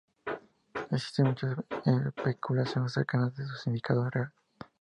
Existe 0.89 1.23
mucha 1.23 1.55
especulación 2.09 2.85
acerca 2.85 3.19
de 3.29 3.45
su 3.45 3.53
significado 3.57 4.09
real. 4.09 4.33